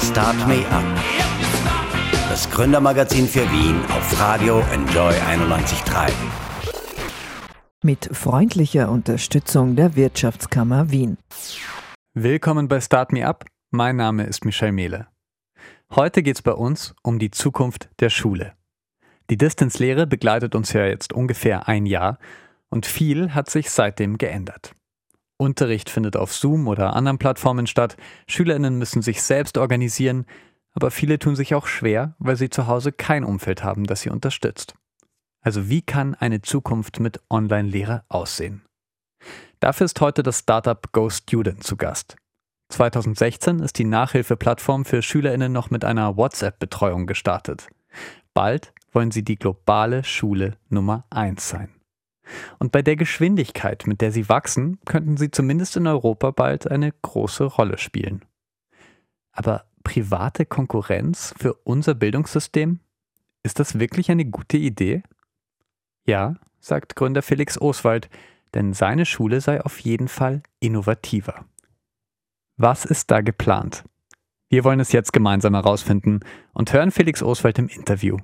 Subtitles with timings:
[0.00, 0.84] Start Me Up.
[2.28, 6.10] Das Gründermagazin für Wien auf Radio Enjoy 91.3.
[7.82, 11.16] Mit freundlicher Unterstützung der Wirtschaftskammer Wien.
[12.14, 13.44] Willkommen bei Start Me Up.
[13.70, 15.06] Mein Name ist Michel Mehle.
[15.94, 18.54] Heute geht es bei uns um die Zukunft der Schule.
[19.30, 22.18] Die Distanzlehre begleitet uns ja jetzt ungefähr ein Jahr
[22.68, 24.74] und viel hat sich seitdem geändert.
[25.36, 27.96] Unterricht findet auf Zoom oder anderen Plattformen statt,
[28.26, 30.26] Schülerinnen müssen sich selbst organisieren,
[30.72, 34.10] aber viele tun sich auch schwer, weil sie zu Hause kein Umfeld haben, das sie
[34.10, 34.74] unterstützt.
[35.40, 38.62] Also wie kann eine Zukunft mit Online-Lehre aussehen?
[39.60, 42.16] Dafür ist heute das Startup GoStudent zu Gast.
[42.70, 47.68] 2016 ist die Nachhilfeplattform für Schülerinnen noch mit einer WhatsApp-Betreuung gestartet.
[48.32, 51.73] Bald wollen sie die globale Schule Nummer 1 sein.
[52.58, 56.92] Und bei der Geschwindigkeit, mit der sie wachsen, könnten sie zumindest in Europa bald eine
[57.02, 58.24] große Rolle spielen.
[59.32, 62.80] Aber private Konkurrenz für unser Bildungssystem?
[63.42, 65.02] Ist das wirklich eine gute Idee?
[66.06, 68.08] Ja, sagt Gründer Felix Oswald,
[68.54, 71.44] denn seine Schule sei auf jeden Fall innovativer.
[72.56, 73.84] Was ist da geplant?
[74.48, 76.20] Wir wollen es jetzt gemeinsam herausfinden
[76.52, 78.16] und hören Felix Oswald im Interview.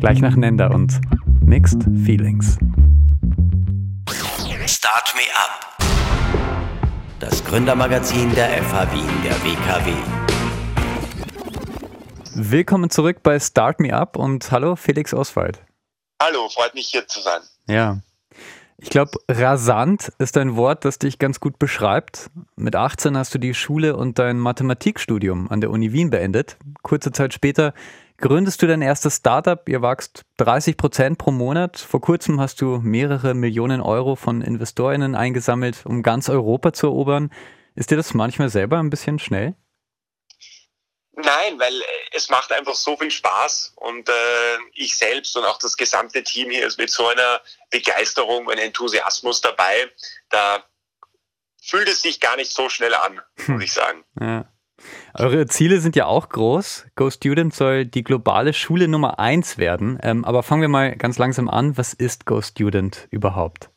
[0.00, 1.00] Gleich nach Nender und
[1.44, 2.58] Mixed Feelings.
[4.68, 5.78] Start Me Up.
[7.20, 9.92] Das Gründermagazin der FH Wien, der WKW.
[12.34, 15.62] Willkommen zurück bei Start Me Up und hallo Felix Oswald.
[16.20, 17.42] Hallo, freut mich hier zu sein.
[17.68, 18.00] Ja.
[18.78, 22.30] Ich glaube, rasant ist ein Wort, das dich ganz gut beschreibt.
[22.56, 26.56] Mit 18 hast du die Schule und dein Mathematikstudium an der Uni Wien beendet.
[26.82, 27.72] Kurze Zeit später
[28.18, 29.68] gründest du dein erstes Startup.
[29.68, 31.78] Ihr wachst 30 Prozent pro Monat.
[31.78, 37.32] Vor kurzem hast du mehrere Millionen Euro von InvestorInnen eingesammelt, um ganz Europa zu erobern.
[37.74, 39.54] Ist dir das manchmal selber ein bisschen schnell?
[41.16, 45.58] Nein, weil äh, es macht einfach so viel Spaß und äh, ich selbst und auch
[45.58, 47.40] das gesamte Team hier ist mit so einer
[47.70, 49.90] Begeisterung und Enthusiasmus dabei.
[50.28, 50.62] Da
[51.62, 53.60] fühlt es sich gar nicht so schnell an, muss hm.
[53.62, 54.04] ich sagen.
[54.20, 54.52] Ja.
[55.14, 56.86] Eure Ziele sind ja auch groß.
[56.94, 59.98] Go Student soll die globale Schule Nummer eins werden.
[60.02, 61.76] Ähm, aber fangen wir mal ganz langsam an.
[61.76, 63.70] Was ist Go Student überhaupt?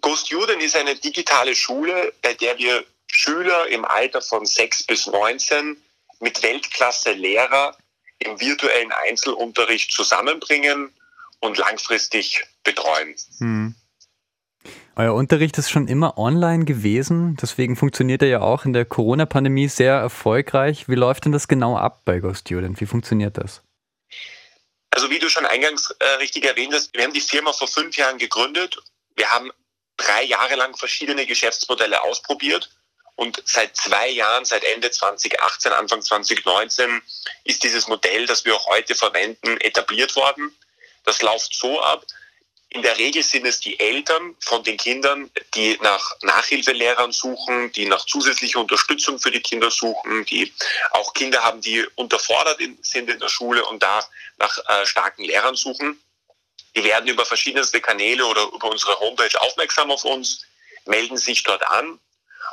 [0.00, 5.06] Go Student ist eine digitale Schule, bei der wir Schüler im Alter von 6 bis
[5.06, 5.76] 19
[6.20, 7.76] mit Weltklasse-Lehrer
[8.18, 10.92] im virtuellen Einzelunterricht zusammenbringen
[11.40, 13.14] und langfristig betreuen.
[13.38, 13.74] Hm.
[14.96, 19.66] Euer Unterricht ist schon immer online gewesen, deswegen funktioniert er ja auch in der Corona-Pandemie
[19.68, 20.88] sehr erfolgreich.
[20.88, 22.80] Wie läuft denn das genau ab bei GoStudent?
[22.80, 23.62] Wie funktioniert das?
[24.90, 27.96] Also wie du schon eingangs äh, richtig erwähnt hast, wir haben die Firma vor fünf
[27.96, 28.78] Jahren gegründet.
[29.16, 29.50] Wir haben
[29.96, 32.70] drei Jahre lang verschiedene Geschäftsmodelle ausprobiert
[33.16, 37.02] und seit zwei Jahren, seit Ende 2018, Anfang 2019,
[37.44, 40.56] ist dieses Modell, das wir auch heute verwenden, etabliert worden.
[41.04, 42.04] Das läuft so ab.
[42.74, 47.86] In der Regel sind es die Eltern von den Kindern, die nach Nachhilfelehrern suchen, die
[47.86, 50.52] nach zusätzlicher Unterstützung für die Kinder suchen, die
[50.90, 54.04] auch Kinder haben, die unterfordert sind in der Schule und da
[54.38, 56.02] nach äh, starken Lehrern suchen.
[56.74, 60.44] Die werden über verschiedenste Kanäle oder über unsere Homepage aufmerksam auf uns,
[60.84, 62.00] melden sich dort an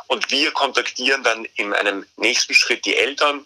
[0.06, 3.44] und wir kontaktieren dann in einem nächsten Schritt die Eltern,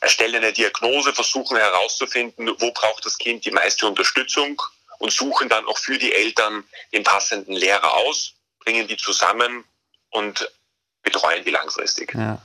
[0.00, 4.60] erstellen eine Diagnose, versuchen herauszufinden, wo braucht das Kind die meiste Unterstützung
[4.98, 9.64] und suchen dann auch für die Eltern den passenden Lehrer aus, bringen die zusammen
[10.10, 10.50] und
[11.02, 12.14] betreuen die langfristig.
[12.14, 12.42] Ja.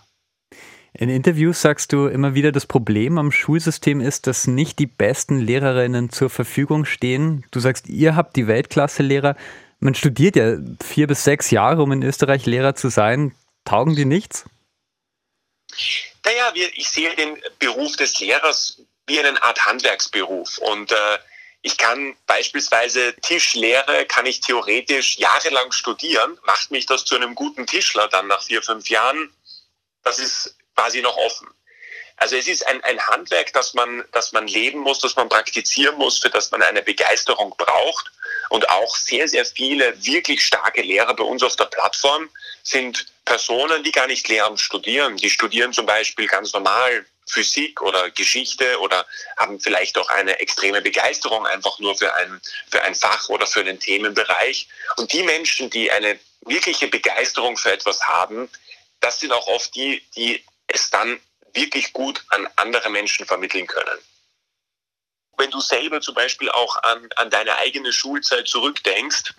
[0.94, 5.40] In Interviews sagst du immer wieder, das Problem am Schulsystem ist, dass nicht die besten
[5.40, 7.46] Lehrerinnen zur Verfügung stehen.
[7.52, 9.38] Du sagst, ihr habt die Weltklasse-Lehrer.
[9.80, 13.34] Man studiert ja vier bis sechs Jahre, um in Österreich Lehrer zu sein.
[13.64, 14.46] Taugen die nichts?
[16.26, 20.58] Naja, ich sehe den Beruf des Lehrers wie eine Art Handwerksberuf.
[20.58, 20.96] Und äh,
[21.62, 26.40] ich kann beispielsweise Tischlehre, kann ich theoretisch jahrelang studieren.
[26.44, 29.34] Macht mich das zu einem guten Tischler dann nach vier, fünf Jahren?
[30.04, 31.48] Das ist quasi noch offen.
[32.18, 35.98] Also es ist ein, ein Handwerk, das man, das man leben muss, das man praktizieren
[35.98, 38.12] muss, für das man eine Begeisterung braucht.
[38.50, 42.30] Und auch sehr, sehr viele wirklich starke Lehrer bei uns auf der Plattform
[42.64, 45.18] sind Personen, die gar nicht Lehramt studieren.
[45.18, 49.06] Die studieren zum Beispiel ganz normal Physik oder Geschichte oder
[49.38, 53.62] haben vielleicht auch eine extreme Begeisterung einfach nur für ein, für ein Fach oder für
[53.62, 54.68] einen Themenbereich.
[54.98, 58.50] Und die Menschen, die eine wirkliche Begeisterung für etwas haben,
[59.00, 61.20] das sind auch oft die, die es dann
[61.54, 64.00] wirklich gut an andere Menschen vermitteln können.
[65.38, 69.34] Wenn du selber zum Beispiel auch an, an deine eigene Schulzeit zurückdenkst,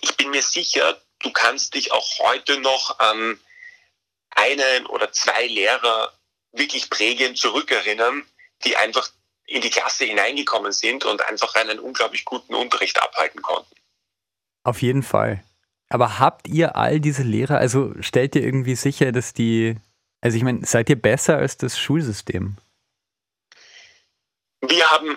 [0.00, 3.40] ich bin mir sicher, du kannst dich auch heute noch an
[4.30, 6.12] einen oder zwei Lehrer
[6.54, 8.24] wirklich prägend zurückerinnern,
[8.64, 9.08] die einfach
[9.46, 13.74] in die Klasse hineingekommen sind und einfach einen unglaublich guten Unterricht abhalten konnten.
[14.62, 15.44] Auf jeden Fall.
[15.90, 19.76] Aber habt ihr all diese Lehrer, also stellt ihr irgendwie sicher, dass die,
[20.22, 22.56] also ich meine, seid ihr besser als das Schulsystem?
[24.62, 25.16] Wir haben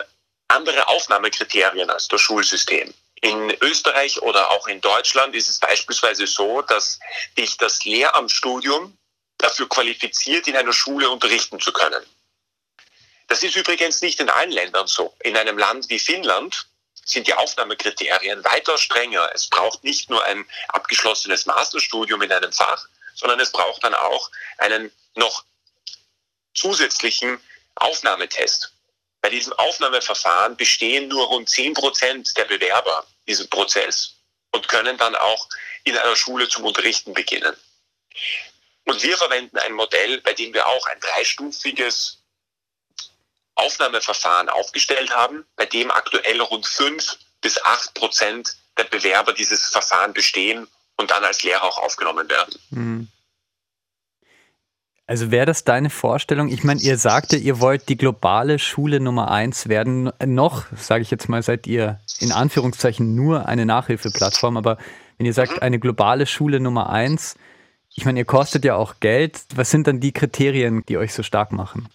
[0.49, 2.93] andere Aufnahmekriterien als das Schulsystem.
[3.21, 6.99] In Österreich oder auch in Deutschland ist es beispielsweise so, dass
[7.37, 8.95] dich das Lehramtsstudium
[9.37, 12.03] dafür qualifiziert, in einer Schule unterrichten zu können.
[13.27, 15.15] Das ist übrigens nicht in allen Ländern so.
[15.21, 16.67] In einem Land wie Finnland
[17.05, 19.29] sind die Aufnahmekriterien weiter strenger.
[19.33, 22.85] Es braucht nicht nur ein abgeschlossenes Masterstudium in einem Fach,
[23.15, 25.43] sondern es braucht dann auch einen noch
[26.53, 27.39] zusätzlichen
[27.75, 28.73] Aufnahmetest.
[29.21, 34.15] Bei diesem Aufnahmeverfahren bestehen nur rund 10 Prozent der Bewerber diesen Prozess
[34.51, 35.49] und können dann auch
[35.83, 37.55] in einer Schule zum Unterrichten beginnen.
[38.87, 42.23] Und wir verwenden ein Modell, bei dem wir auch ein dreistufiges
[43.55, 50.13] Aufnahmeverfahren aufgestellt haben, bei dem aktuell rund 5 bis 8 Prozent der Bewerber dieses Verfahren
[50.13, 52.55] bestehen und dann als Lehrer auch aufgenommen werden.
[52.69, 53.07] Mhm.
[55.05, 56.49] Also wäre das deine Vorstellung?
[56.49, 60.11] Ich meine, ihr sagte, ihr wollt die globale Schule Nummer eins werden.
[60.25, 64.77] Noch, sage ich jetzt mal, seid ihr in Anführungszeichen nur eine Nachhilfeplattform, aber
[65.17, 65.59] wenn ihr sagt, mhm.
[65.59, 67.35] eine globale Schule Nummer eins,
[67.97, 69.39] ich meine, ihr kostet ja auch Geld.
[69.55, 71.89] Was sind dann die Kriterien, die euch so stark machen?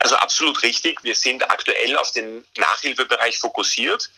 [0.00, 1.04] Also absolut richtig.
[1.04, 4.10] Wir sind aktuell auf den Nachhilfebereich fokussiert.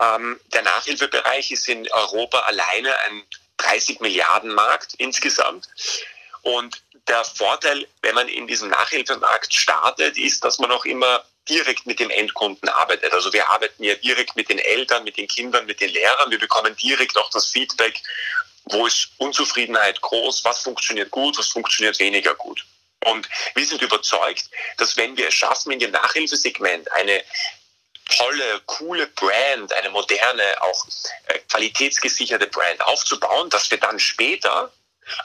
[0.00, 3.22] Ähm, der Nachhilfebereich ist in Europa alleine ein
[3.58, 5.68] 30 Milliarden Markt insgesamt.
[6.42, 11.86] Und der Vorteil, wenn man in diesem Nachhilfemarkt startet, ist, dass man auch immer direkt
[11.86, 13.12] mit dem Endkunden arbeitet.
[13.12, 16.32] Also wir arbeiten ja direkt mit den Eltern, mit den Kindern, mit den Lehrern.
[16.32, 18.02] Wir bekommen direkt auch das Feedback,
[18.66, 22.64] wo ist Unzufriedenheit groß, was funktioniert gut, was funktioniert weniger gut.
[23.04, 27.22] Und wir sind überzeugt, dass wenn wir es schaffen, in dem Nachhilfesegment eine
[28.08, 30.86] tolle, coole Brand, eine moderne, auch
[31.26, 34.72] äh, qualitätsgesicherte Brand aufzubauen, dass wir dann später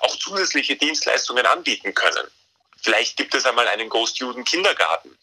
[0.02, 2.28] auch zusätzliche Dienstleistungen anbieten können.
[2.82, 5.18] Vielleicht gibt es einmal einen Ghost-Juden Kindergarten.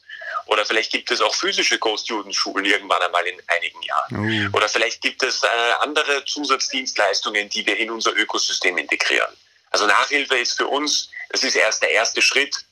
[0.47, 4.51] Oder vielleicht gibt es auch physische Ghost-Juden-Schulen irgendwann einmal in einigen Jahren.
[4.53, 4.57] Oh.
[4.57, 5.47] Oder vielleicht gibt es äh,
[5.81, 9.33] andere Zusatzdienstleistungen, die wir in unser Ökosystem integrieren.
[9.71, 12.65] Also Nachhilfe ist für uns, das ist erst der erste Schritt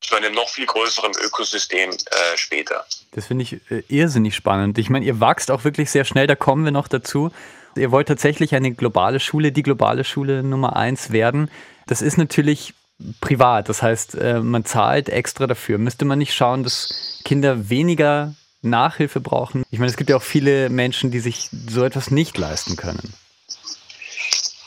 [0.00, 2.84] zu einem noch viel größeren Ökosystem äh, später.
[3.12, 4.78] Das finde ich äh, irrsinnig spannend.
[4.78, 7.32] Ich meine, ihr wachst auch wirklich sehr schnell, da kommen wir noch dazu.
[7.76, 11.50] Ihr wollt tatsächlich eine globale Schule, die globale Schule Nummer eins werden.
[11.86, 12.74] Das ist natürlich
[13.20, 15.78] privat, das heißt, äh, man zahlt extra dafür.
[15.78, 19.64] Müsste man nicht schauen, dass Kinder weniger Nachhilfe brauchen?
[19.70, 23.14] Ich meine, es gibt ja auch viele Menschen, die sich so etwas nicht leisten können.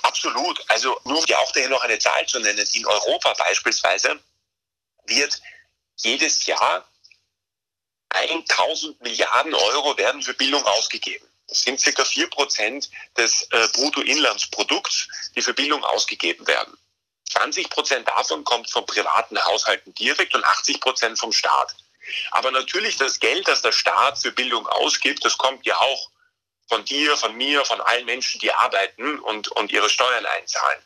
[0.03, 0.63] Absolut.
[0.67, 2.65] Also nur um dir auch daher noch eine Zahl zu nennen.
[2.73, 4.19] In Europa beispielsweise
[5.05, 5.41] wird
[5.97, 6.87] jedes Jahr
[8.09, 11.25] 1000 Milliarden Euro werden für Bildung ausgegeben.
[11.47, 16.77] Das sind circa vier Prozent des äh, Bruttoinlandsprodukts, die für Bildung ausgegeben werden.
[17.29, 21.75] 20 Prozent davon kommt von privaten Haushalten direkt und 80 Prozent vom Staat.
[22.31, 26.09] Aber natürlich das Geld, das der Staat für Bildung ausgibt, das kommt ja auch
[26.67, 30.81] von dir, von mir, von allen Menschen, die arbeiten und, und ihre Steuern einzahlen.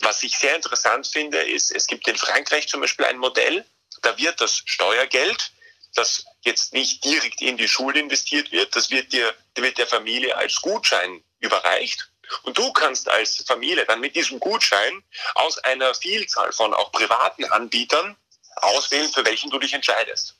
[0.00, 3.64] Was ich sehr interessant finde, ist, es gibt in Frankreich zum Beispiel ein Modell,
[4.02, 5.52] da wird das Steuergeld
[5.94, 10.36] das jetzt nicht direkt in die Schule investiert wird, das wird dir, wird der Familie
[10.36, 12.10] als Gutschein überreicht.
[12.42, 15.02] Und du kannst als Familie dann mit diesem Gutschein
[15.34, 18.16] aus einer Vielzahl von auch privaten Anbietern
[18.56, 20.36] auswählen, für welchen du dich entscheidest.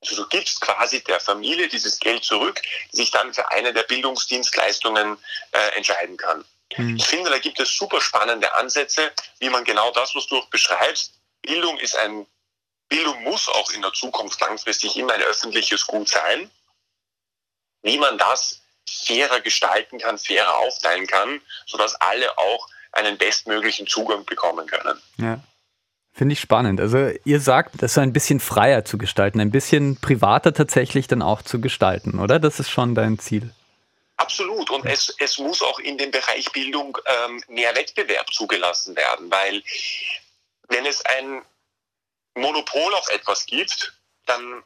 [0.00, 2.60] Also du gibst quasi der Familie dieses Geld zurück,
[2.92, 5.18] die sich dann für eine der Bildungsdienstleistungen
[5.52, 6.44] äh, entscheiden kann.
[6.76, 6.96] Mhm.
[6.96, 10.48] Ich finde, da gibt es super spannende Ansätze, wie man genau das, was du auch
[10.48, 11.14] beschreibst.
[11.42, 12.26] Bildung ist ein
[12.88, 16.50] Bildung muss auch in der Zukunft langfristig immer ein öffentliches Gut sein.
[17.82, 24.24] Wie man das fairer gestalten kann, fairer aufteilen kann, sodass alle auch einen bestmöglichen Zugang
[24.24, 25.00] bekommen können.
[25.18, 25.40] Ja.
[26.12, 26.80] Finde ich spannend.
[26.80, 31.22] Also ihr sagt, das so ein bisschen freier zu gestalten, ein bisschen privater tatsächlich dann
[31.22, 32.40] auch zu gestalten, oder?
[32.40, 33.54] Das ist schon dein Ziel.
[34.16, 34.68] Absolut.
[34.70, 39.62] Und es, es muss auch in dem Bereich Bildung ähm, mehr Wettbewerb zugelassen werden, weil
[40.68, 41.42] wenn es ein
[42.34, 43.92] Monopol auf etwas gibt,
[44.26, 44.64] dann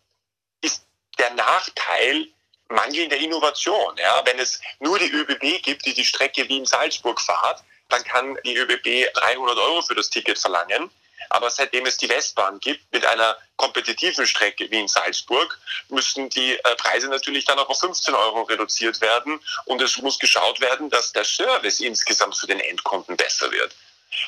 [0.62, 0.86] ist
[1.18, 2.28] der Nachteil
[2.72, 3.96] mangelnde Innovation.
[3.96, 4.22] Ja?
[4.24, 9.12] Wenn es nur die ÖBB gibt, die die Strecke Wien-Salzburg fahrt, dann kann die ÖBB
[9.14, 10.90] 300 Euro für das Ticket verlangen.
[11.30, 17.08] Aber seitdem es die Westbahn gibt mit einer kompetitiven Strecke Wien-Salzburg, müssen die äh, Preise
[17.08, 19.40] natürlich dann auch auf 15 Euro reduziert werden.
[19.64, 23.74] Und es muss geschaut werden, dass der Service insgesamt für den Endkunden besser wird.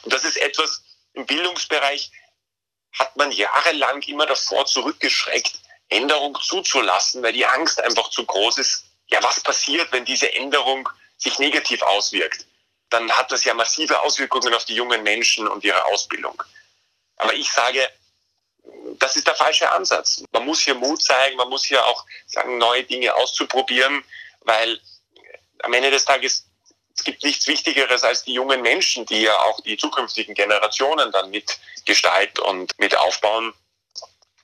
[0.02, 0.82] Und das ist etwas
[1.12, 2.10] im Bildungsbereich,
[2.98, 5.58] hat man jahrelang immer davor zurückgeschreckt,
[5.94, 8.84] Änderung zuzulassen, weil die Angst einfach zu groß ist.
[9.08, 12.46] Ja, was passiert, wenn diese Änderung sich negativ auswirkt?
[12.90, 16.42] Dann hat das ja massive Auswirkungen auf die jungen Menschen und ihre Ausbildung.
[17.16, 17.88] Aber ich sage,
[18.98, 20.24] das ist der falsche Ansatz.
[20.32, 24.04] Man muss hier Mut zeigen, man muss hier auch sagen, neue Dinge auszuprobieren,
[24.40, 24.80] weil
[25.62, 26.46] am Ende des Tages
[26.96, 31.30] es gibt nichts Wichtigeres als die jungen Menschen, die ja auch die zukünftigen Generationen dann
[31.30, 33.52] mitgestalten und mit aufbauen.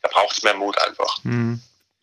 [0.02, 1.24] Da braucht es mehr Mut einfach.
[1.24, 1.60] Mhm.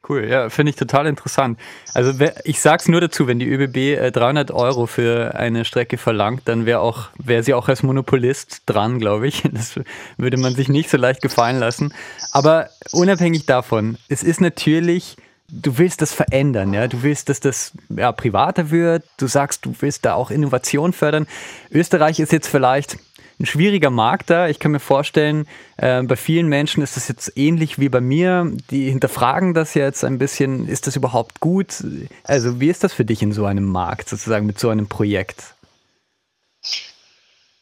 [0.08, 1.60] Cool, ja, finde ich total interessant.
[1.94, 2.14] Also
[2.46, 6.66] ich sag's nur dazu, wenn die ÖBB 300 äh, Euro für eine Strecke verlangt, dann
[6.66, 9.44] wäre auch wäre sie auch als Monopolist dran, glaube ich.
[9.58, 9.80] Das
[10.18, 11.94] würde man sich nicht so leicht gefallen lassen.
[12.32, 15.18] Aber unabhängig davon, es ist natürlich
[15.50, 19.74] du willst das verändern, ja, du willst, dass das ja, privater wird, du sagst, du
[19.80, 21.26] willst da auch Innovation fördern.
[21.72, 22.98] Österreich ist jetzt vielleicht
[23.40, 24.48] ein schwieriger Markt da.
[24.48, 28.52] Ich kann mir vorstellen, äh, bei vielen Menschen ist das jetzt ähnlich wie bei mir.
[28.72, 31.84] Die hinterfragen das jetzt ein bisschen, ist das überhaupt gut?
[32.24, 35.44] Also wie ist das für dich in so einem Markt, sozusagen mit so einem Projekt?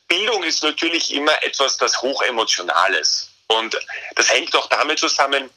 [0.07, 3.31] Bildung ist natürlich immer etwas, das hochemotional ist.
[3.47, 3.77] Und
[4.15, 5.49] das hängt auch damit zusammen,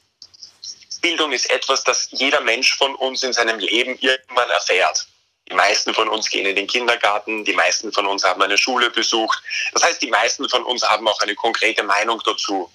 [1.01, 5.07] Bildung ist etwas, das jeder Mensch von uns in seinem Leben irgendwann erfährt.
[5.50, 8.90] Die meisten von uns gehen in den Kindergarten, die meisten von uns haben eine Schule
[8.90, 9.43] besucht.
[9.73, 12.71] Das heißt, die meisten von uns haben auch eine konkrete Meinung dazu.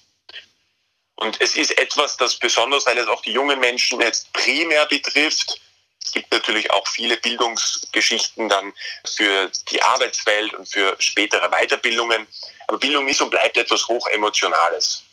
[1.15, 5.59] Und es ist etwas, das besonders, weil es auch die jungen Menschen jetzt primär betrifft,
[6.03, 8.73] es gibt natürlich auch viele Bildungsgeschichten dann
[9.05, 12.27] für die Arbeitswelt und für spätere Weiterbildungen.
[12.67, 15.03] Aber Bildung ist und bleibt etwas Hochemotionales.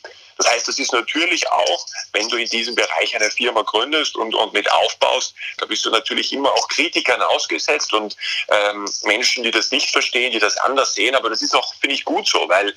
[0.41, 4.35] Das heißt, es ist natürlich auch, wenn du in diesem Bereich eine Firma gründest und,
[4.35, 8.17] und mit aufbaust, da bist du natürlich immer auch Kritikern ausgesetzt und
[8.49, 11.15] ähm, Menschen, die das nicht verstehen, die das anders sehen.
[11.15, 12.75] Aber das ist auch, finde ich, gut so, weil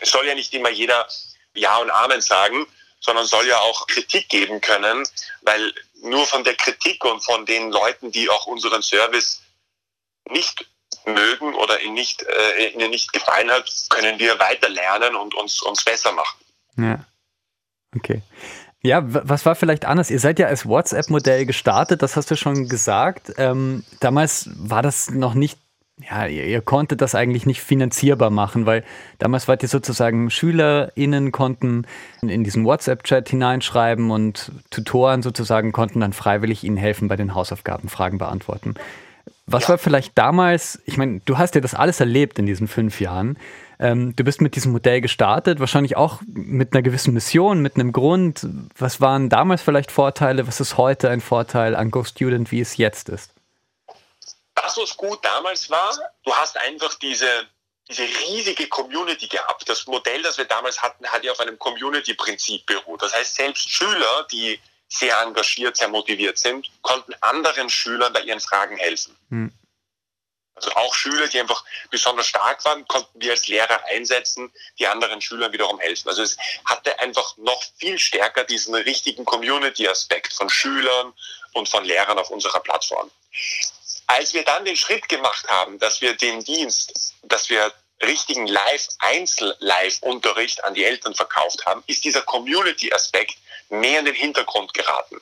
[0.00, 1.06] es soll ja nicht immer jeder
[1.52, 2.66] Ja und Amen sagen,
[3.00, 5.06] sondern soll ja auch Kritik geben können,
[5.42, 9.42] weil nur von der Kritik und von den Leuten, die auch unseren Service
[10.30, 10.64] nicht
[11.04, 15.60] mögen oder ihnen nicht, äh, ihnen nicht gefallen hat, können wir weiter lernen und uns,
[15.60, 16.41] uns besser machen.
[16.76, 17.04] Ja.
[17.94, 18.22] Okay.
[18.84, 20.10] Ja, was war vielleicht anders?
[20.10, 23.32] Ihr seid ja als WhatsApp-Modell gestartet, das hast du schon gesagt.
[23.36, 25.56] Ähm, damals war das noch nicht,
[26.00, 28.82] ja, ihr, ihr, konntet das eigentlich nicht finanzierbar machen, weil
[29.20, 31.86] damals wart ihr sozusagen SchülerInnen konnten
[32.22, 37.36] in, in diesen WhatsApp-Chat hineinschreiben und Tutoren sozusagen konnten dann freiwillig ihnen helfen bei den
[37.36, 38.74] Hausaufgaben, Fragen beantworten.
[39.52, 39.70] Was ja.
[39.70, 43.38] war vielleicht damals, ich meine, du hast ja das alles erlebt in diesen fünf Jahren.
[43.78, 47.92] Ähm, du bist mit diesem Modell gestartet, wahrscheinlich auch mit einer gewissen Mission, mit einem
[47.92, 48.46] Grund.
[48.78, 50.46] Was waren damals vielleicht Vorteile?
[50.46, 53.32] Was ist heute ein Vorteil an GoStudent, wie es jetzt ist?
[54.54, 55.92] Das, was gut damals war,
[56.24, 57.26] du hast einfach diese,
[57.88, 59.68] diese riesige Community gehabt.
[59.68, 63.02] Das Modell, das wir damals hatten, hat ja auf einem Community-Prinzip beruht.
[63.02, 64.60] Das heißt, selbst Schüler, die
[64.92, 69.16] sehr engagiert, sehr motiviert sind, konnten anderen Schülern bei ihren Fragen helfen.
[69.30, 69.52] Hm.
[70.54, 75.20] Also auch Schüler, die einfach besonders stark waren, konnten wir als Lehrer einsetzen, die anderen
[75.22, 76.08] Schülern wiederum helfen.
[76.08, 81.14] Also es hatte einfach noch viel stärker diesen richtigen Community-Aspekt von Schülern
[81.54, 83.10] und von Lehrern auf unserer Plattform.
[84.06, 87.72] Als wir dann den Schritt gemacht haben, dass wir den Dienst, dass wir
[88.02, 93.36] richtigen Live-Einzel-Live-Unterricht an die Eltern verkauft haben, ist dieser Community-Aspekt
[93.72, 95.20] mehr in den Hintergrund geraten.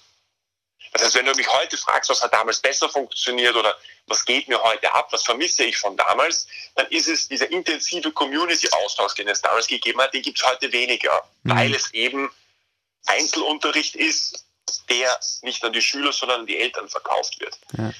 [0.93, 3.77] Das heißt, wenn du mich heute fragst, was hat damals besser funktioniert oder
[4.07, 8.11] was geht mir heute ab, was vermisse ich von damals, dann ist es dieser intensive
[8.11, 11.57] Community-Austausch, den es damals gegeben hat, den gibt es heute weniger, mhm.
[11.57, 12.31] weil es eben
[13.07, 14.45] Einzelunterricht ist,
[14.89, 17.57] der nicht an die Schüler, sondern an die Eltern verkauft wird.
[17.77, 17.93] Ja.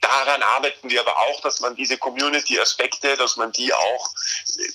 [0.00, 4.10] Daran arbeiten wir aber auch, dass man diese Community-Aspekte, dass man die auch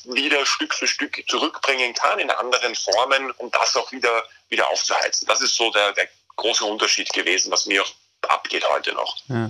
[0.03, 5.27] wieder Stück für Stück zurückbringen kann in anderen Formen, um das auch wieder, wieder aufzuheizen.
[5.27, 7.83] Das ist so der, der großer Unterschied gewesen, was mir
[8.21, 9.17] abgeht heute noch.
[9.27, 9.49] Ja.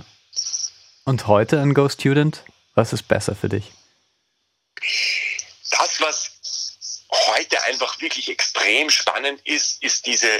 [1.04, 2.42] Und heute ein Go Student?
[2.74, 3.72] Was ist besser für dich?
[5.70, 6.30] Das, was
[7.28, 10.38] heute einfach wirklich extrem spannend ist, ist diese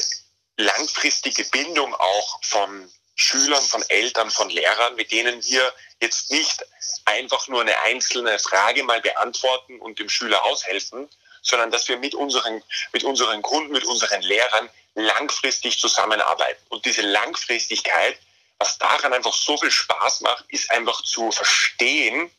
[0.56, 6.64] langfristige Bindung auch von Schülern, von Eltern, von Lehrern, mit denen wir jetzt nicht
[7.06, 11.08] einfach nur eine einzelne Frage mal beantworten und dem Schüler aushelfen,
[11.40, 16.62] sondern dass wir mit unseren, mit unseren Kunden, mit unseren Lehrern langfristig zusammenarbeiten.
[16.68, 18.18] Und diese Langfristigkeit,
[18.58, 22.30] was daran einfach so viel Spaß macht, ist einfach zu verstehen,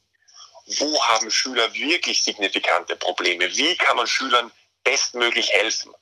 [0.79, 3.55] wo haben Schüler wirklich signifikante Probleme?
[3.55, 4.51] Wie kann man Schülern
[4.84, 5.93] bestmöglich helfen?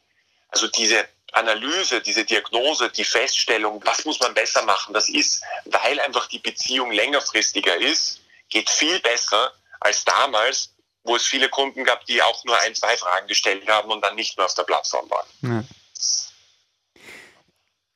[0.49, 5.99] Also diese Analyse, diese Diagnose, die Feststellung, was muss man besser machen, das ist, weil
[5.99, 12.05] einfach die Beziehung längerfristiger ist, geht viel besser als damals, wo es viele Kunden gab,
[12.05, 15.09] die auch nur ein, zwei Fragen gestellt haben und dann nicht mehr auf der Plattform
[15.09, 15.27] waren.
[15.41, 15.63] Ja.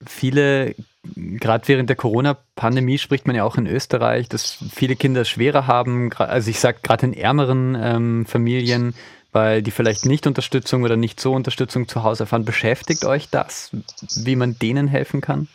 [0.08, 0.76] Viele,
[1.16, 6.14] gerade während der Corona-Pandemie spricht man ja auch in Österreich, dass viele Kinder schwerer haben,
[6.14, 8.96] also ich sage gerade in ärmeren ähm, Familien,
[9.32, 12.46] weil die vielleicht nicht Unterstützung oder nicht so Unterstützung zu Hause erfahren.
[12.46, 13.70] Beschäftigt euch das,
[14.16, 15.48] wie man denen helfen kann?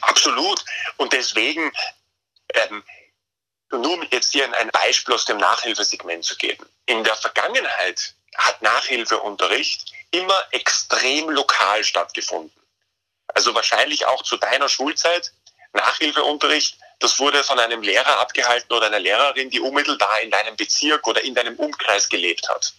[0.00, 0.64] Absolut.
[0.96, 1.72] Und deswegen,
[2.54, 2.82] ähm,
[3.72, 6.64] nur jetzt hier ein Beispiel aus dem Nachhilfesegment zu geben.
[6.86, 12.52] In der Vergangenheit hat Nachhilfeunterricht immer extrem lokal stattgefunden.
[13.28, 15.32] Also wahrscheinlich auch zu deiner Schulzeit.
[15.72, 21.06] Nachhilfeunterricht, das wurde von einem Lehrer abgehalten oder einer Lehrerin, die unmittelbar in deinem Bezirk
[21.06, 22.74] oder in deinem Umkreis gelebt hat.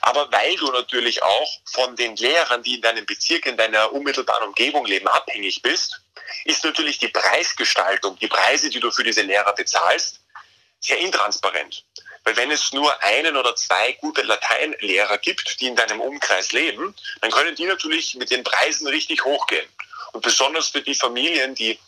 [0.00, 4.44] Aber weil du natürlich auch von den Lehrern, die in deinem Bezirk, in deiner unmittelbaren
[4.44, 6.00] Umgebung leben, abhängig bist,
[6.44, 10.20] ist natürlich die Preisgestaltung, die Preise, die du für diese Lehrer bezahlst,
[10.78, 11.84] sehr intransparent.
[12.22, 16.94] Weil wenn es nur einen oder zwei gute Lateinlehrer gibt, die in deinem Umkreis leben,
[17.20, 19.68] dann können die natürlich mit den Preisen richtig hochgehen.
[20.12, 21.78] Und besonders für die Familien, die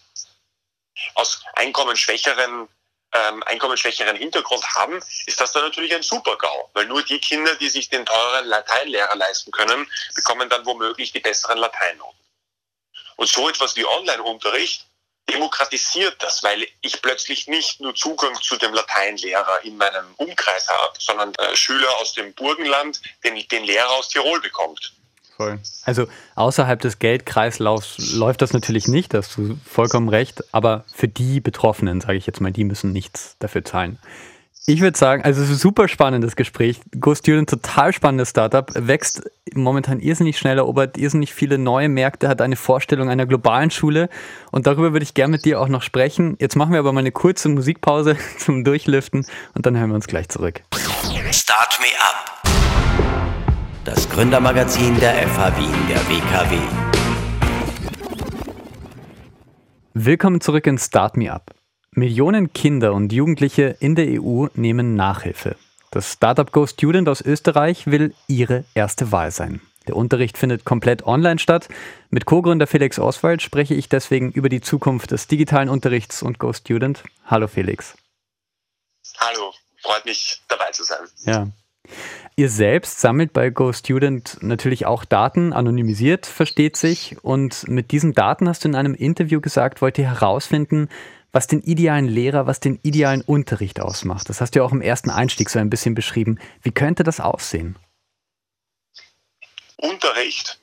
[1.14, 2.68] aus einkommensschwächeren
[3.12, 6.70] ähm, einkommensschwächeren Hintergrund haben, ist das dann natürlich ein Super-GAU.
[6.74, 11.20] Weil nur die Kinder, die sich den teuren Lateinlehrer leisten können, bekommen dann womöglich die
[11.20, 12.18] besseren Lateinnoten.
[13.16, 14.86] Und so etwas wie Online-Unterricht
[15.28, 20.94] demokratisiert das, weil ich plötzlich nicht nur Zugang zu dem Lateinlehrer in meinem Umkreis habe,
[20.98, 24.92] sondern äh, Schüler aus dem Burgenland den, den Lehrer aus Tirol bekommt.
[25.38, 25.60] Voll.
[25.84, 31.06] Also außerhalb des Geldkreislaufs läuft das natürlich nicht, da hast du vollkommen recht, aber für
[31.06, 34.00] die Betroffenen, sage ich jetzt mal, die müssen nichts dafür zahlen.
[34.66, 36.80] Ich würde sagen, also es ist ein super spannendes Gespräch.
[36.98, 42.56] GoStudent, total spannendes Startup, wächst momentan irrsinnig schnell, erobert irrsinnig viele neue Märkte, hat eine
[42.56, 44.08] Vorstellung einer globalen Schule
[44.50, 46.36] und darüber würde ich gerne mit dir auch noch sprechen.
[46.40, 50.08] Jetzt machen wir aber mal eine kurze Musikpause zum Durchlüften und dann hören wir uns
[50.08, 50.62] gleich zurück.
[51.30, 52.97] Start Me Up.
[53.88, 56.58] Das Gründermagazin der FH Wien, der WKW.
[59.94, 61.54] Willkommen zurück in Start Me Up.
[61.92, 65.56] Millionen Kinder und Jugendliche in der EU nehmen Nachhilfe.
[65.90, 69.62] Das Startup Go Student aus Österreich will ihre erste Wahl sein.
[69.86, 71.70] Der Unterricht findet komplett online statt.
[72.10, 76.52] Mit Co-Gründer Felix Oswald spreche ich deswegen über die Zukunft des digitalen Unterrichts und Go
[76.52, 77.04] Student.
[77.24, 77.96] Hallo Felix.
[79.16, 81.08] Hallo, freut mich dabei zu sein.
[81.24, 81.46] Ja.
[82.36, 87.16] Ihr selbst sammelt bei Go Student natürlich auch Daten, anonymisiert, versteht sich.
[87.22, 90.88] Und mit diesen Daten hast du in einem Interview gesagt, wollt ihr herausfinden,
[91.32, 94.28] was den idealen Lehrer, was den idealen Unterricht ausmacht.
[94.28, 96.38] Das hast du ja auch im ersten Einstieg so ein bisschen beschrieben.
[96.62, 97.76] Wie könnte das aussehen?
[99.76, 100.58] Unterricht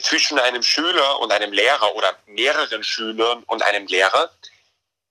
[0.00, 4.30] zwischen einem Schüler und einem Lehrer oder mehreren Schülern und einem Lehrer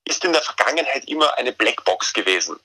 [0.06, 2.60] ist in der Vergangenheit immer eine Blackbox gewesen.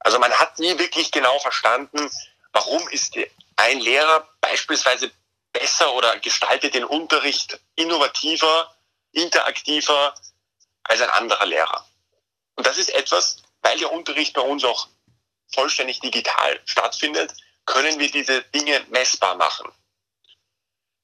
[0.00, 2.10] Also man hat nie wirklich genau verstanden,
[2.52, 3.16] warum ist
[3.56, 5.10] ein Lehrer beispielsweise
[5.52, 8.74] besser oder gestaltet den Unterricht innovativer,
[9.12, 10.14] interaktiver
[10.84, 11.86] als ein anderer Lehrer.
[12.56, 14.88] Und das ist etwas, weil der Unterricht bei uns auch
[15.52, 17.32] vollständig digital stattfindet,
[17.66, 19.70] können wir diese Dinge messbar machen.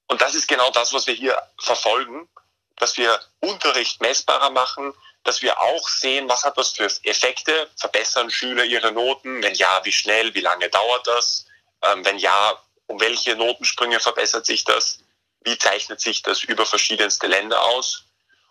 [0.09, 2.29] Und das ist genau das, was wir hier verfolgen,
[2.77, 4.95] dass wir Unterricht messbarer machen,
[5.27, 9.81] dass wir auch sehen, was hat das für Effekte, verbessern Schüler ihre Noten, wenn ja,
[9.85, 11.47] wie schnell, wie lange dauert das,
[11.83, 12.55] ähm, wenn ja,
[12.87, 15.01] um welche Notensprünge verbessert sich das,
[15.45, 18.05] wie zeichnet sich das über verschiedenste Länder aus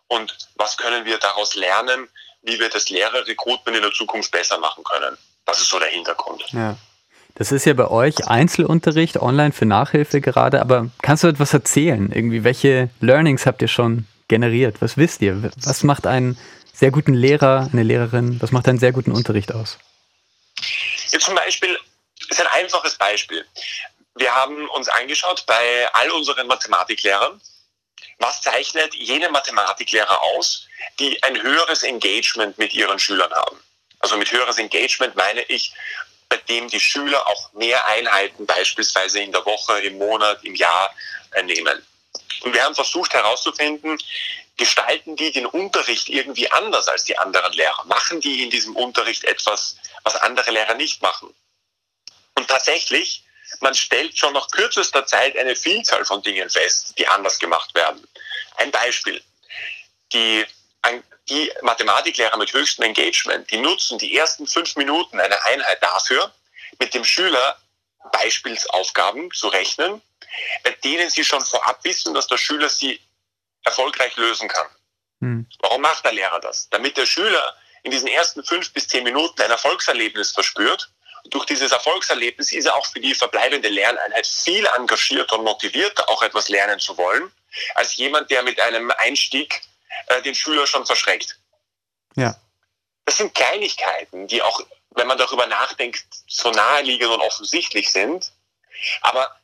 [0.08, 2.10] und was können wir daraus lernen,
[2.42, 5.18] wie wir das Lehrerrekrutment in der Zukunft besser machen können.
[5.46, 6.44] Das ist so der Hintergrund.
[6.52, 6.78] Ja.
[7.36, 12.10] Das ist ja bei euch Einzelunterricht online für Nachhilfe gerade, aber kannst du etwas erzählen?
[12.12, 14.78] Irgendwie, welche Learnings habt ihr schon generiert?
[14.80, 15.52] Was wisst ihr?
[15.58, 16.38] Was macht einen
[16.76, 19.78] sehr guten Lehrer, eine Lehrerin, was macht einen sehr guten Unterricht aus?
[21.12, 21.78] Jetzt zum Beispiel,
[22.30, 23.46] ist ein einfaches Beispiel.
[24.16, 27.42] Wir haben uns angeschaut bei all unseren Mathematiklehrern,
[28.20, 30.68] was zeichnet jene Mathematiklehrer aus,
[31.00, 33.58] die ein höheres Engagement mit ihren Schülern haben.
[34.00, 35.74] Also mit höheres Engagement meine ich,
[36.30, 40.94] bei dem die Schüler auch mehr Einheiten beispielsweise in der Woche, im Monat, im Jahr
[41.44, 41.86] nehmen.
[42.42, 43.98] Und wir haben versucht herauszufinden,
[44.58, 47.84] gestalten die den Unterricht irgendwie anders als die anderen Lehrer?
[47.86, 51.34] Machen die in diesem Unterricht etwas, was andere Lehrer nicht machen?
[52.36, 53.26] Und tatsächlich
[53.60, 58.08] man stellt schon nach kürzester Zeit eine Vielzahl von Dingen fest, die anders gemacht werden.
[58.58, 59.22] Ein Beispiel.
[60.14, 60.46] Die,
[61.30, 66.34] die Mathematiklehrer mit höchstem Engagement, die nutzen die ersten fünf Minuten einer Einheit dafür,
[66.80, 67.58] mit dem Schüler
[68.12, 70.02] Beispielsaufgaben zu rechnen,
[70.64, 73.00] bei denen sie schon vorab wissen, dass der Schüler sie
[73.66, 74.68] erfolgreich lösen kann.
[75.22, 75.48] Hm.
[75.60, 76.70] Warum macht der Lehrer das?
[76.70, 80.90] Damit der Schüler in diesen ersten fünf bis zehn Minuten ein Erfolgserlebnis verspürt,
[81.30, 86.22] durch dieses Erfolgserlebnis ist er auch für die verbleibende Lerneinheit viel engagierter und motivierter, auch
[86.22, 87.32] etwas lernen zu wollen,
[87.76, 89.62] als jemand, der mit einem Einstieg
[90.08, 91.40] äh, den Schüler schon verschreckt.
[92.16, 92.36] Ja.
[93.06, 98.32] Das sind Kleinigkeiten, die auch, wenn man darüber nachdenkt, so naheliegend und offensichtlich sind.
[99.02, 99.36] Aber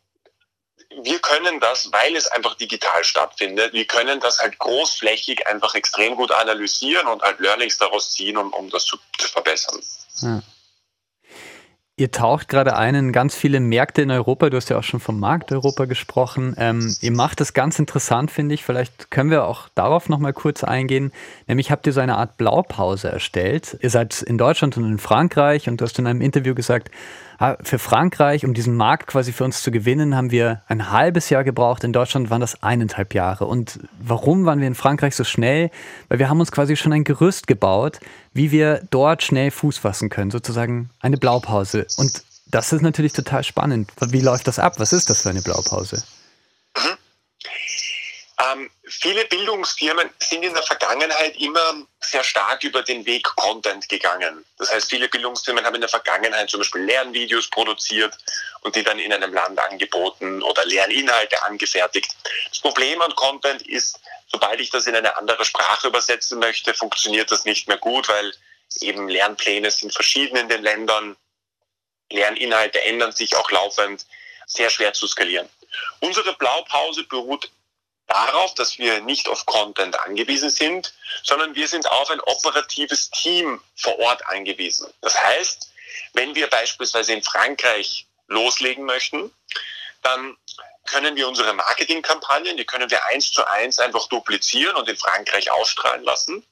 [1.04, 6.15] wir können das, weil es einfach digital stattfindet, wir können das halt großflächig einfach extrem
[6.15, 9.80] gut analysieren und halt Learnings daraus ziehen, um, um das zu, zu verbessern.
[10.21, 10.41] Ja.
[12.01, 14.49] Ihr taucht gerade ein in ganz viele Märkte in Europa.
[14.49, 16.56] Du hast ja auch schon vom Markt Europa gesprochen.
[16.58, 18.63] Ähm, ihr macht das ganz interessant, finde ich.
[18.63, 21.12] Vielleicht können wir auch darauf nochmal kurz eingehen.
[21.47, 23.77] Nämlich habt ihr so eine Art Blaupause erstellt.
[23.82, 26.89] Ihr seid in Deutschland und in Frankreich und du hast in einem Interview gesagt,
[27.41, 31.32] Ah, für Frankreich, um diesen Markt quasi für uns zu gewinnen, haben wir ein halbes
[31.32, 31.84] Jahr gebraucht.
[31.84, 33.45] In Deutschland waren das eineinhalb Jahre.
[33.45, 35.71] Und warum waren wir in Frankreich so schnell?
[36.08, 37.99] Weil wir haben uns quasi schon ein Gerüst gebaut,
[38.32, 40.30] wie wir dort schnell Fuß fassen können.
[40.30, 41.88] Sozusagen eine Blaupause.
[41.97, 43.91] Und das ist natürlich total spannend.
[43.99, 44.75] Wie läuft das ab?
[44.77, 46.04] Was ist das für eine Blaupause?
[46.77, 46.97] Mhm.
[48.38, 54.45] Ähm, viele Bildungsfirmen sind in der Vergangenheit immer sehr stark über den Weg Content gegangen.
[54.58, 58.17] Das heißt, viele Bildungsfirmen haben in der Vergangenheit zum Beispiel Lernvideos produziert
[58.62, 62.12] und die dann in einem Land angeboten oder Lerninhalte angefertigt.
[62.49, 67.32] Das Problem an Content ist, sobald ich das in eine andere Sprache übersetzen möchte, funktioniert
[67.32, 68.34] das nicht mehr gut, weil
[68.82, 71.15] eben Lernpläne sind verschieden in den Ländern.
[72.12, 74.06] Lerninhalte ändern sich auch laufend,
[74.47, 75.49] sehr schwer zu skalieren.
[76.01, 77.49] Unsere Blaupause beruht
[78.12, 80.93] darauf, dass wir nicht auf Content angewiesen sind,
[81.24, 84.91] sondern wir sind auf ein operatives Team vor Ort angewiesen.
[85.02, 85.71] Das heißt,
[86.13, 89.32] wenn wir beispielsweise in Frankreich loslegen möchten,
[90.02, 90.38] dann
[90.86, 95.52] können wir unsere Marketingkampagnen, die können wir eins zu eins einfach duplizieren und in Frankreich
[95.52, 96.45] ausstrahlen lassen.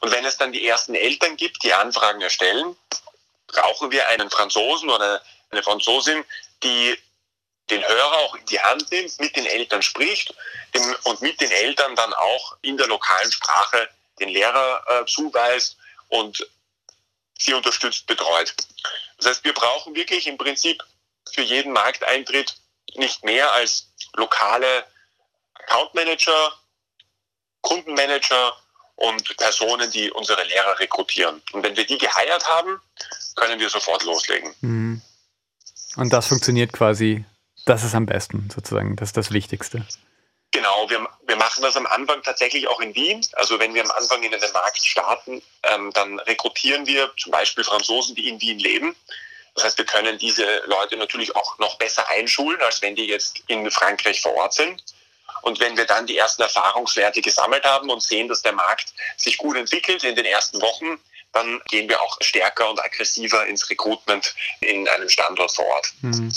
[0.00, 2.76] Und wenn es dann die ersten Eltern gibt, die Anfragen erstellen,
[3.46, 6.24] brauchen wir einen Franzosen oder eine Franzosin,
[6.62, 6.96] die
[7.70, 10.34] den Hörer auch in die Hand nimmt, mit den Eltern spricht
[11.04, 15.76] und mit den Eltern dann auch in der lokalen Sprache den Lehrer äh, zuweist
[16.08, 16.46] und
[17.38, 18.54] sie unterstützt, betreut.
[19.18, 20.82] Das heißt, wir brauchen wirklich im Prinzip
[21.32, 22.56] für jeden Markteintritt
[22.94, 24.84] nicht mehr als lokale
[25.54, 26.52] Account Manager,
[27.62, 28.56] Kundenmanager
[28.96, 31.42] und Personen, die unsere Lehrer rekrutieren.
[31.52, 32.80] Und wenn wir die geheiert haben,
[33.36, 34.54] können wir sofort loslegen.
[34.60, 35.02] Mhm.
[35.96, 37.24] Und das funktioniert quasi
[37.64, 38.96] das ist am besten, sozusagen.
[38.96, 39.86] Das ist das Wichtigste.
[40.52, 43.24] Genau, wir, wir machen das am Anfang tatsächlich auch in Wien.
[43.32, 47.64] Also wenn wir am Anfang in einen Markt starten, ähm, dann rekrutieren wir zum Beispiel
[47.64, 48.94] Franzosen, die in Wien leben.
[49.54, 53.42] Das heißt, wir können diese Leute natürlich auch noch besser einschulen, als wenn die jetzt
[53.46, 54.82] in Frankreich vor Ort sind.
[55.42, 59.38] Und wenn wir dann die ersten Erfahrungswerte gesammelt haben und sehen, dass der Markt sich
[59.38, 61.00] gut entwickelt in den ersten Wochen,
[61.32, 65.92] dann gehen wir auch stärker und aggressiver ins Recruitment in einem Standort vor Ort.
[66.02, 66.32] Mhm.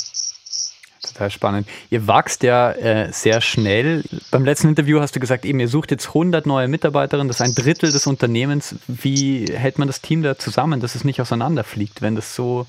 [1.06, 1.68] Total spannend.
[1.89, 4.04] Ihr wachst ja äh, sehr schnell.
[4.32, 7.41] Beim letzten Interview hast du gesagt, eben, ihr sucht jetzt 100 neue Mitarbeiterinnen, das ist
[7.41, 8.76] ein Drittel des Unternehmens.
[8.88, 12.65] Wie hält man das Team da zusammen, dass es nicht auseinanderfliegt, wenn das so,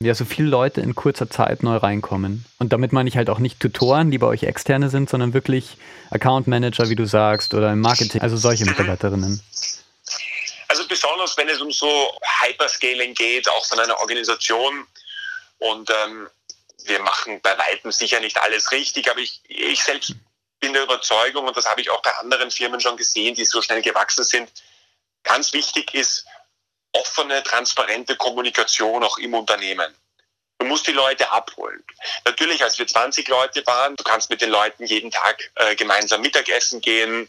[0.00, 2.44] ja, so viele Leute in kurzer Zeit neu reinkommen?
[2.58, 5.76] Und damit meine ich halt auch nicht Tutoren, die bei euch externe sind, sondern wirklich
[6.10, 9.40] Account Manager, wie du sagst, oder im Marketing, also solche Mitarbeiterinnen.
[10.68, 11.88] Also besonders, wenn es um so
[12.42, 14.86] Hyperscaling geht, auch von einer Organisation
[15.58, 16.28] und ähm,
[16.86, 20.14] wir machen bei weitem sicher nicht alles richtig, aber ich, ich selbst
[20.60, 23.60] bin der Überzeugung, und das habe ich auch bei anderen Firmen schon gesehen, die so
[23.62, 24.50] schnell gewachsen sind,
[25.22, 26.26] ganz wichtig ist
[26.92, 29.94] offene, transparente Kommunikation auch im Unternehmen.
[30.58, 31.84] Du musst die Leute abholen.
[32.24, 36.20] Natürlich, als wir 20 Leute waren, du kannst mit den Leuten jeden Tag äh, gemeinsam
[36.20, 37.28] Mittagessen gehen.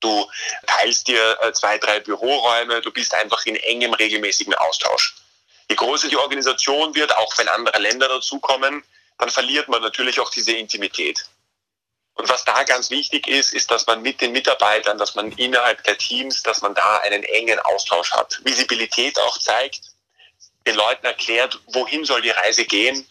[0.00, 0.30] Du
[0.66, 2.80] teilst dir äh, zwei, drei Büroräume.
[2.80, 5.16] Du bist einfach in engem, regelmäßigen Austausch.
[5.70, 8.82] Je größer die Organisation wird, auch wenn andere Länder dazukommen,
[9.18, 11.26] dann verliert man natürlich auch diese Intimität.
[12.14, 15.84] Und was da ganz wichtig ist, ist, dass man mit den Mitarbeitern, dass man innerhalb
[15.84, 18.40] der Teams, dass man da einen engen Austausch hat.
[18.44, 19.82] Visibilität auch zeigt,
[20.66, 23.06] den Leuten erklärt, wohin soll die Reise gehen,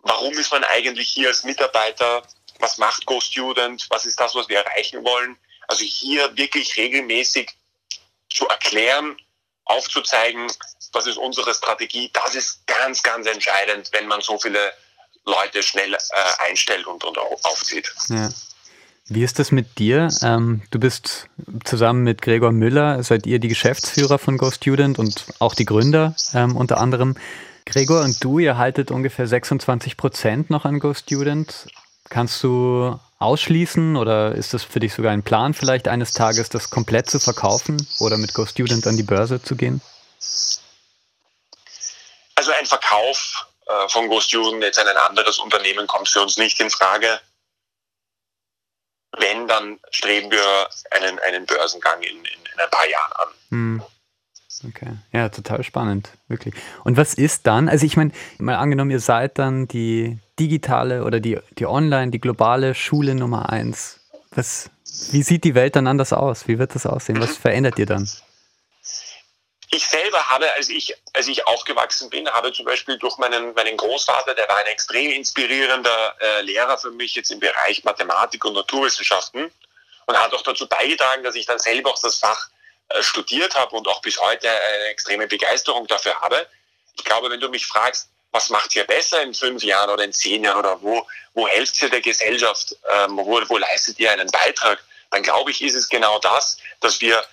[0.00, 2.22] warum ist man eigentlich hier als Mitarbeiter,
[2.58, 5.38] was macht GoStudent, was ist das, was wir erreichen wollen.
[5.66, 7.50] Also hier wirklich regelmäßig
[8.30, 9.16] zu erklären,
[9.64, 10.52] aufzuzeigen,
[10.94, 14.58] was ist unsere Strategie, das ist ganz, ganz entscheidend, wenn man so viele
[15.26, 15.98] Leute schnell äh,
[16.48, 17.92] einstellt und, und aufzieht.
[18.08, 18.30] Ja.
[19.06, 20.08] Wie ist das mit dir?
[20.22, 21.28] Ähm, du bist
[21.64, 26.56] zusammen mit Gregor Müller, seid ihr die Geschäftsführer von GoStudent und auch die Gründer ähm,
[26.56, 27.16] unter anderem.
[27.66, 31.68] Gregor und du, ihr haltet ungefähr 26 Prozent noch an GoStudent.
[32.08, 36.70] Kannst du ausschließen oder ist das für dich sogar ein Plan, vielleicht eines Tages das
[36.70, 39.82] komplett zu verkaufen oder mit GoStudent an die Börse zu gehen?
[42.34, 46.60] Also ein Verkauf äh, von GoStudent jetzt an ein anderes Unternehmen kommt für uns nicht
[46.60, 47.20] in Frage.
[49.16, 53.28] Wenn, dann streben wir einen, einen Börsengang in, in, in ein paar Jahren an.
[53.50, 53.82] Hm.
[54.68, 56.54] Okay, ja, total spannend, wirklich.
[56.84, 61.20] Und was ist dann, also ich meine, mal angenommen, ihr seid dann die digitale oder
[61.20, 64.00] die, die online, die globale Schule Nummer eins.
[64.30, 64.70] Was,
[65.10, 66.48] wie sieht die Welt dann anders aus?
[66.48, 67.20] Wie wird das aussehen?
[67.20, 68.08] Was verändert ihr dann?
[69.74, 73.76] Ich selber habe, als ich, als ich aufgewachsen bin, habe zum Beispiel durch meinen, meinen
[73.76, 78.52] Großvater, der war ein extrem inspirierender äh, Lehrer für mich jetzt im Bereich Mathematik und
[78.52, 79.50] Naturwissenschaften
[80.06, 82.50] und hat auch dazu beigetragen, dass ich dann selber auch das Fach
[82.90, 86.46] äh, studiert habe und auch bis heute eine extreme Begeisterung dafür habe.
[86.96, 90.12] Ich glaube, wenn du mich fragst, was macht ihr besser in fünf Jahren oder in
[90.12, 94.30] zehn Jahren oder wo, wo helft ihr der Gesellschaft, ähm, wo, wo leistet ihr einen
[94.30, 97.24] Beitrag, dann glaube ich, ist es genau das, dass wir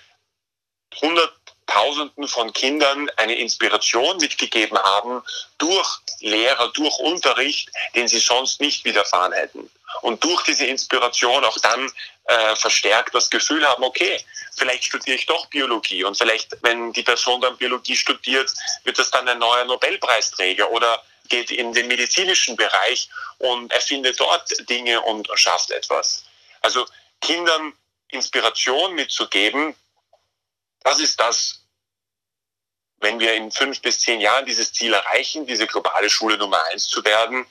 [1.72, 5.22] Hunderttausenden von Kindern eine Inspiration mitgegeben haben
[5.58, 9.70] durch Lehrer, durch Unterricht, den sie sonst nicht widerfahren hätten.
[10.02, 11.90] Und durch diese Inspiration auch dann
[12.24, 14.24] äh, verstärkt das Gefühl haben, okay,
[14.56, 18.52] vielleicht studiere ich doch Biologie und vielleicht, wenn die Person dann Biologie studiert,
[18.84, 23.08] wird das dann ein neuer Nobelpreisträger oder geht in den medizinischen Bereich
[23.38, 26.24] und erfindet dort Dinge und schafft etwas.
[26.60, 26.86] Also
[27.20, 27.72] Kindern
[28.08, 29.74] Inspiration mitzugeben,
[30.84, 31.61] das ist das,
[33.02, 36.86] wenn wir in fünf bis zehn Jahren dieses Ziel erreichen, diese globale Schule Nummer eins
[36.86, 37.44] zu werden,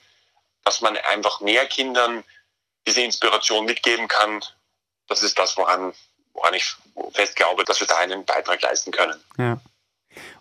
[0.64, 2.24] dass man einfach mehr Kindern
[2.86, 4.42] diese Inspiration mitgeben kann,
[5.08, 5.92] das ist das, woran,
[6.32, 6.74] woran ich
[7.12, 9.20] fest glaube, dass wir da einen Beitrag leisten können.
[9.38, 9.60] Ja.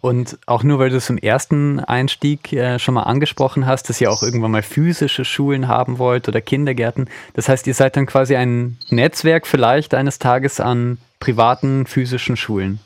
[0.02, 4.02] Und auch nur, weil du es im ersten Einstieg äh, schon mal angesprochen hast, dass
[4.02, 7.10] ihr auch irgendwann mal physische Schulen haben wollt oder Kindergärten.
[7.36, 12.82] Das heißt, ihr seid dann quasi ein Netzwerk vielleicht eines Tages an privaten physischen Schulen.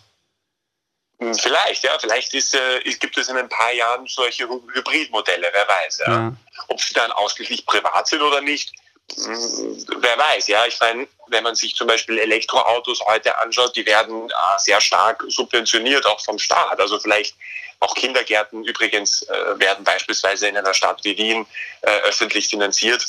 [1.20, 1.98] Hm, vielleicht, ja.
[2.00, 6.02] Vielleicht ist, äh, gibt es in ein paar Jahren solche Hybridmodelle, wer weiß.
[6.06, 6.14] Ja.
[6.14, 6.34] ja.
[6.68, 8.74] Ob sie dann ausschließlich privat sind oder nicht,
[9.16, 10.66] hm, wer weiß, ja.
[10.66, 15.24] Ich meine, wenn man sich zum Beispiel Elektroautos heute anschaut, die werden äh, sehr stark
[15.28, 16.80] subventioniert, auch vom Staat.
[16.80, 17.36] Also vielleicht
[17.80, 21.46] auch Kindergärten übrigens äh, werden beispielsweise in einer Stadt wie Wien
[21.82, 23.06] äh, öffentlich finanziert.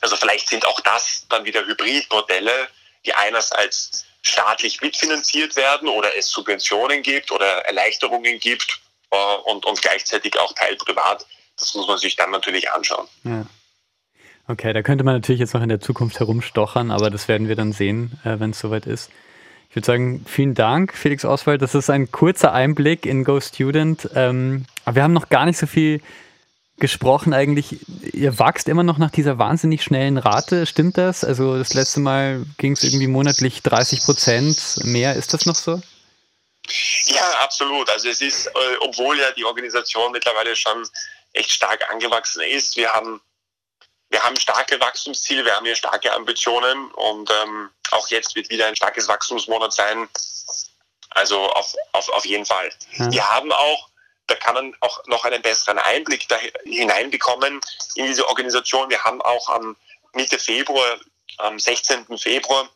[0.00, 2.68] Also vielleicht sind auch das dann wieder Hybridmodelle,
[3.06, 9.82] die einerseits staatlich mitfinanziert werden oder es Subventionen gibt oder Erleichterungen gibt äh, und, und
[9.82, 11.26] gleichzeitig auch teilprivat.
[11.56, 13.08] Das muss man sich dann natürlich anschauen.
[13.24, 13.46] Ja.
[14.48, 17.56] Okay, da könnte man natürlich jetzt noch in der Zukunft herumstochern, aber das werden wir
[17.56, 19.10] dann sehen, äh, wenn es soweit ist.
[19.70, 21.62] Ich würde sagen, vielen Dank, Felix Oswald.
[21.62, 24.08] Das ist ein kurzer Einblick in Go Student.
[24.14, 26.02] Ähm, aber wir haben noch gar nicht so viel
[26.78, 27.78] gesprochen eigentlich.
[28.12, 30.66] Ihr wachst immer noch nach dieser wahnsinnig schnellen Rate.
[30.66, 31.24] Stimmt das?
[31.24, 35.14] Also das letzte Mal ging es irgendwie monatlich 30 Prozent mehr.
[35.14, 35.80] Ist das noch so?
[37.06, 37.88] Ja, absolut.
[37.90, 40.88] Also es ist, äh, obwohl ja die Organisation mittlerweile schon
[41.32, 43.20] echt stark angewachsen ist, wir haben
[44.12, 48.66] wir haben starke Wachstumsziele, wir haben hier starke Ambitionen und ähm, auch jetzt wird wieder
[48.66, 50.06] ein starkes Wachstumsmonat sein.
[51.10, 52.70] Also auf, auf, auf jeden Fall.
[52.98, 53.10] Ja.
[53.10, 53.88] Wir haben auch,
[54.32, 57.60] da kann man auch noch einen besseren Einblick da hineinbekommen
[57.96, 58.88] in diese Organisation.
[58.90, 59.76] Wir haben auch am
[60.14, 60.98] Mitte Februar,
[61.38, 62.06] am 16.
[62.18, 62.68] Februar,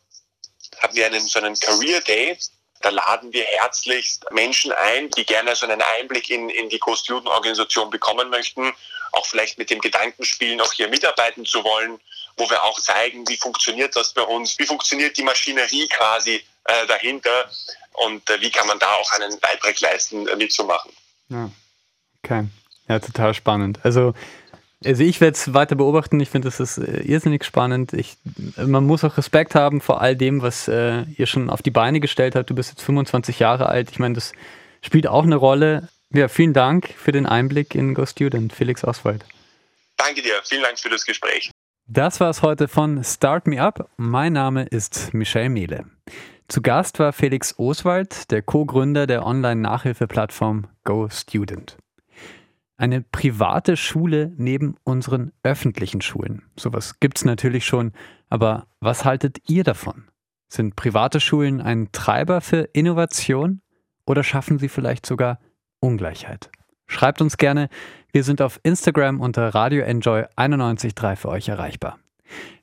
[0.81, 2.37] haben wir einen, so einen Career Day.
[2.81, 7.89] Da laden wir herzlichst Menschen ein, die gerne so einen Einblick in, in die Co-Student-Organisation
[7.89, 8.73] bekommen möchten
[9.11, 11.99] auch vielleicht mit dem Gedankenspielen auch hier mitarbeiten zu wollen,
[12.37, 16.87] wo wir auch zeigen, wie funktioniert das bei uns, wie funktioniert die Maschinerie quasi äh,
[16.87, 17.49] dahinter
[17.93, 20.91] und äh, wie kann man da auch einen Beitrag leisten, äh, mitzumachen.
[21.29, 21.51] Ja.
[22.23, 22.47] Okay.
[22.87, 23.79] Ja, total spannend.
[23.83, 24.13] Also,
[24.85, 26.19] also ich werde es weiter beobachten.
[26.19, 27.93] Ich finde, das ist äh, irrsinnig spannend.
[27.93, 28.17] Ich,
[28.55, 31.99] man muss auch Respekt haben vor all dem, was äh, ihr schon auf die Beine
[31.99, 32.49] gestellt habt.
[32.49, 33.91] Du bist jetzt 25 Jahre alt.
[33.91, 34.33] Ich meine, das
[34.81, 35.89] spielt auch eine Rolle.
[36.13, 39.25] Ja, vielen Dank für den Einblick in Go Student, Felix Oswald.
[39.97, 41.51] Danke dir, vielen Dank für das Gespräch.
[41.87, 43.89] Das war es heute von Start Me Up.
[43.97, 45.85] Mein Name ist Michel Mehle.
[46.49, 51.77] Zu Gast war Felix Oswald, der Co-Gründer der Online-Nachhilfeplattform Go Student.
[52.77, 56.43] Eine private Schule neben unseren öffentlichen Schulen.
[56.57, 57.91] Sowas gibt es natürlich schon,
[58.29, 60.05] aber was haltet ihr davon?
[60.47, 63.59] Sind private Schulen ein Treiber für Innovation
[64.05, 65.39] oder schaffen sie vielleicht sogar
[65.81, 66.49] Ungleichheit.
[66.85, 67.67] Schreibt uns gerne.
[68.13, 71.99] Wir sind auf Instagram unter Radio Enjoy 91.3 für euch erreichbar.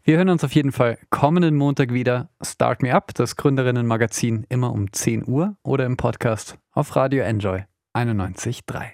[0.05, 2.29] Wir hören uns auf jeden Fall kommenden Montag wieder.
[2.43, 7.64] Start Me Up, das Gründerinnen-Magazin, immer um 10 Uhr oder im Podcast auf Radio Enjoy
[7.95, 8.90] 91.3.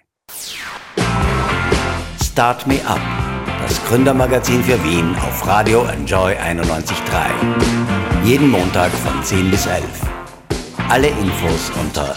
[2.22, 3.00] Start Me Up
[3.62, 8.24] das Gründermagazin für Wien auf Radio Enjoy 91.3.
[8.24, 9.84] Jeden Montag von 10 bis 11.
[10.88, 12.16] Alle Infos unter